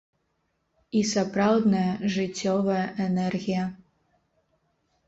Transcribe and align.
І 0.99 1.03
сапраўдная 1.09 1.91
жыццёвая 2.15 2.81
энергія. 3.07 3.71